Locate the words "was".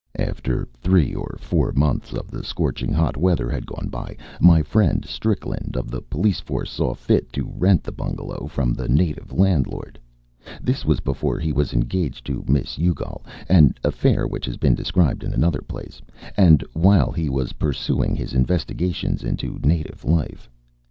10.85-11.01, 11.53-11.71, 17.29-17.53